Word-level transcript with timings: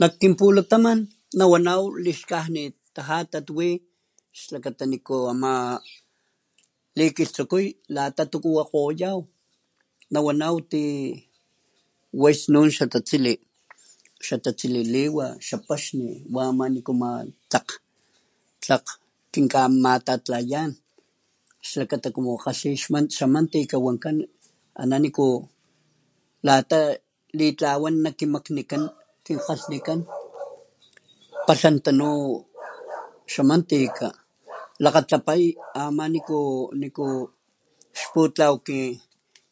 Nak 0.00 0.12
kinpulataman 0.20 1.00
nawanaw 1.38 1.82
lixkajnit 2.04 2.74
tajatat 2.94 3.46
wi 3.56 3.68
xlakata 4.40 4.84
niku 4.90 5.16
ama 5.32 5.52
likilhtsukuy 6.98 7.66
lata 7.94 8.22
tuku 8.30 8.50
wakgoyaw, 8.58 9.18
nawanaw 10.14 10.54
ti 10.72 10.82
way 12.22 12.34
snun 12.40 12.68
xatatsili, 12.76 13.32
xatatsili 14.26 14.80
liwa 14.94 15.26
xa 15.46 15.56
paxni 15.66 16.08
wama 16.34 16.64
niku 16.74 16.92
ama 16.96 17.10
tlakg 17.50 17.70
tlakg 18.62 18.86
kinkamatatlayan 19.34 20.70
xlakata 21.68 22.08
como 22.14 22.30
kgalhi 22.40 22.70
xa 22.78 23.26
mantika 23.34 23.76
wankan 23.86 24.18
ana 24.80 24.96
niku 25.02 25.26
lata 26.46 26.78
litlawan 27.38 27.96
nak 28.02 28.14
kimaknikan 28.18 28.82
kin 29.24 29.38
kgalhnikan 29.44 30.00
palhantanu 31.46 32.10
xa 33.32 33.42
mantika 33.50 34.08
lakgatlapay 34.84 35.42
ama 35.74 36.06
niku, 36.12 36.38
niku 36.80 37.06
xputlaw 37.98 38.54
kin 38.64 38.96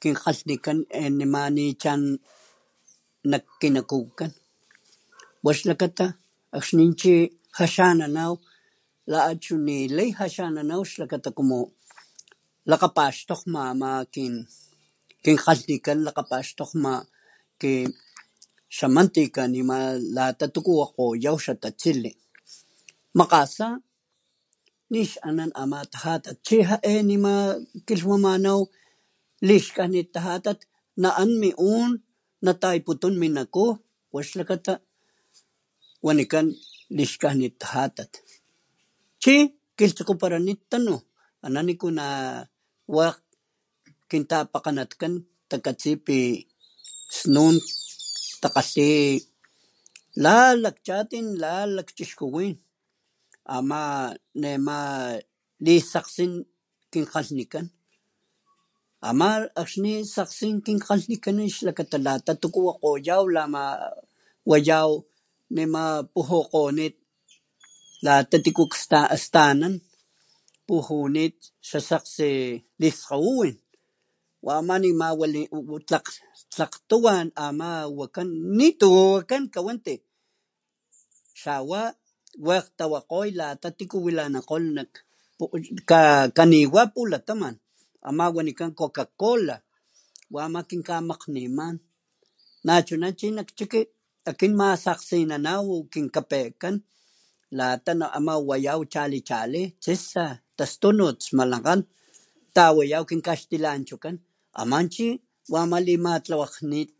kgalhnikan 0.00 0.78
e 1.00 1.04
nima 1.18 1.42
ni 1.56 1.66
chan 1.82 2.02
nak 3.30 3.44
kinakukan, 3.60 4.32
wa 5.44 5.50
xlakata 5.58 6.06
akxni 6.56 6.86
chi 7.00 7.14
jaxananaw 7.56 8.32
la 9.10 9.18
achu 9.32 9.54
nilay 9.66 10.10
jaxananaw 10.18 10.82
xlakata 10.90 11.28
como 11.36 11.58
lakgapaxtokgma 12.70 13.60
ama 13.72 13.90
kin 14.14 14.34
kgalhnikan 15.24 15.98
lakgapaxtokgma 16.06 16.92
kin 17.56 17.96
xa 18.76 18.86
mantika 18.94 19.42
nima 19.52 19.78
lata 20.16 20.44
tuku 20.54 20.72
wakgoyaw 20.84 21.36
xa 21.44 21.52
tatsili. 21.62 22.12
Makgasa 23.18 23.66
nix 24.92 25.08
anan 25.28 25.48
ama 25.56 25.80
tajatat 25.92 26.38
chi 26.46 26.56
ja'e 26.68 26.92
nima 27.08 27.34
kilhwamanaw 27.88 28.60
lixkajnit 29.48 30.08
tajatat 30.14 30.60
na'an 31.02 31.30
mi 31.40 31.50
un 31.56 32.04
natayaputun 32.44 33.14
mi 33.20 33.28
naku 33.36 33.64
wa 34.14 34.20
xlakata 34.20 34.84
wanikan 36.06 36.46
lixkajnit 36.96 37.54
tajatat 37.62 38.12
chi 39.22 39.34
kilhtsukupalanit 39.76 40.60
tunu, 40.70 40.94
ana 41.44 41.60
niku 41.66 41.88
na 41.98 42.06
wakg 42.84 43.24
kintapakganatkan 44.12 45.14
takatsi 45.50 45.90
pi 46.06 46.18
snun 47.18 47.56
takgalhi 48.44 48.90
la 50.20 50.52
lakchatin 50.52 51.40
la 51.42 51.52
lakchixkuwin 51.76 52.52
ama 53.48 54.12
nema 54.40 55.12
lisakgsin 55.60 56.48
kin 56.92 57.04
kgalhnikan, 57.10 57.66
ama 59.08 59.28
akxni 59.60 59.92
sakgsin 60.00 60.64
kin 60.64 60.80
kgalhnikan 60.80 61.44
xlakata 61.56 61.96
lata 62.06 62.32
tuku 62.40 62.60
wakgoyaw 62.68 63.24
lama 63.34 63.64
wayaw 64.50 64.90
nema 65.52 66.08
pujukgonit 66.12 66.96
lata 68.04 68.36
tiku 68.44 68.64
sta 68.72 69.12
stanan 69.24 69.74
pujunit 70.66 71.36
xa 71.68 71.78
sakgsi 71.88 72.28
liskgawiwin 72.80 73.56
wama 74.46 74.74
nima 74.82 75.06
walikan 75.12 75.84
tlag, 75.84 76.08
tlakg 76.52 76.72
tuwa 76.88 77.14
wa 77.28 77.28
ama 77.46 77.70
wakan 77.98 78.28
nituwa 78.41 79.06
wakan 79.14 79.44
kawanti 79.54 79.94
xawa 81.42 81.82
wakg 82.48 82.64
tawakgoy 82.78 83.30
lata 83.38 83.68
tiku 83.78 83.96
wilanankgolh 84.04 84.68
nak 84.76 84.90
pukgo 85.38 85.58
ka 85.90 86.00
kaniwa 86.36 86.82
pulataman 86.94 87.56
ama 88.08 88.24
wanikan 88.36 88.72
coca 88.78 89.04
cola 89.20 89.56
wama 90.34 90.60
kin 90.68 90.82
kamakgniman 90.88 91.76
nachuna 92.66 93.08
chi 93.18 93.26
nak 93.36 93.48
chiki 93.56 93.80
akin 94.28 94.52
masakgsinanaw 94.60 95.64
kin 95.92 96.06
kapejkan 96.14 96.76
lata 97.58 97.92
aman 98.16 98.38
wayaw 98.50 98.80
chali, 98.92 99.18
chali 99.28 99.62
tsisa, 99.82 100.24
tastunut, 100.58 101.18
smalankgan 101.26 101.80
tawayaw 102.56 103.02
kinkaxtilanchokan 103.10 104.16
ama 104.60 104.78
chi 104.92 105.06
wama 105.52 105.76
limatlawakglhnit 105.86 106.90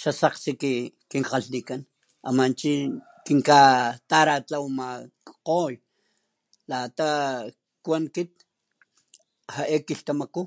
xa 0.00 0.10
sakgsi 0.20 0.50
ki 0.60 0.72
kinkgalhnikan 1.12 1.82
ama 2.28 2.44
chi 2.60 2.72
kintaratlawamakgoy 3.26 5.74
latakuan 6.70 8.04
kit 8.14 8.32
ja'e 9.54 9.76
kilhtamaku 9.86 10.40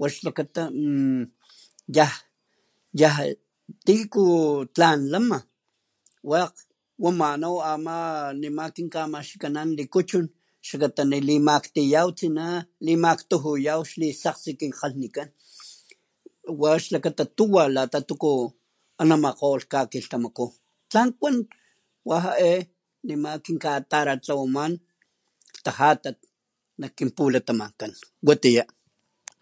wa 0.00 0.06
xlata 0.14 0.62
mmm... 0.74 1.24
yaj, 1.96 2.12
yaj 3.02 3.28
tiku 3.86 4.24
tlan 4.74 5.00
lama 5.12 5.38
wekg 6.30 6.54
wamanaw 7.02 7.56
ama 7.72 7.94
nema 8.40 8.64
kinkamaxkikanan 8.76 9.68
likuchun 9.78 10.26
xlakata 10.66 11.02
nalimaktiyaw 11.10 12.08
tsina 12.18 12.44
limaktujuyaw 12.86 13.80
tsina 13.88 14.08
xa 14.14 14.20
sakgsi 14.30 14.50
kin 14.60 14.72
kgalhnikan 14.78 15.28
wa 16.60 16.70
xlakata 16.84 17.24
tuwa 17.36 17.62
lata 17.76 17.98
tuku 18.08 18.32
anamankgolh 19.00 19.64
kakilhtamaku, 19.72 20.44
tlan 20.90 21.10
kuan 21.20 21.36
wa 22.08 22.16
ja'e 22.26 22.52
nema 23.06 23.30
kinkatalatlawaman 23.44 24.72
tajatat 25.64 26.16
nak 26.80 26.92
kin 26.96 27.10
pulatamankan. 27.16 27.90
watiya. 28.26 28.64